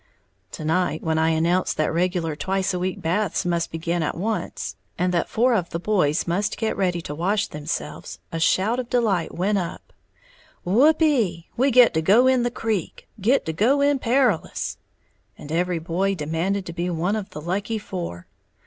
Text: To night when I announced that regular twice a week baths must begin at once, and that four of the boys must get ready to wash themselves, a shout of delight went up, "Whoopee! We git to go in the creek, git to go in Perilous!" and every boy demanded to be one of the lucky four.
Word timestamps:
To 0.53 0.65
night 0.65 1.03
when 1.03 1.19
I 1.19 1.29
announced 1.29 1.77
that 1.77 1.93
regular 1.93 2.35
twice 2.35 2.73
a 2.73 2.79
week 2.79 3.03
baths 3.03 3.45
must 3.45 3.71
begin 3.71 4.01
at 4.01 4.17
once, 4.17 4.75
and 4.97 5.13
that 5.13 5.29
four 5.29 5.53
of 5.53 5.69
the 5.69 5.79
boys 5.79 6.25
must 6.25 6.57
get 6.57 6.75
ready 6.75 7.03
to 7.03 7.13
wash 7.13 7.45
themselves, 7.45 8.17
a 8.31 8.39
shout 8.39 8.79
of 8.79 8.89
delight 8.89 9.31
went 9.35 9.59
up, 9.59 9.93
"Whoopee! 10.63 11.49
We 11.55 11.69
git 11.69 11.93
to 11.93 12.01
go 12.01 12.25
in 12.25 12.41
the 12.41 12.49
creek, 12.49 13.07
git 13.21 13.45
to 13.45 13.53
go 13.53 13.79
in 13.79 13.99
Perilous!" 13.99 14.77
and 15.37 15.51
every 15.51 15.77
boy 15.77 16.15
demanded 16.15 16.65
to 16.65 16.73
be 16.73 16.89
one 16.89 17.15
of 17.15 17.29
the 17.29 17.39
lucky 17.39 17.77
four. 17.77 18.25